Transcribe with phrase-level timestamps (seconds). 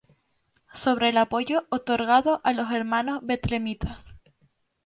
[0.73, 4.17] Sobre el apoyo otorgado a los hermanos betlemitas.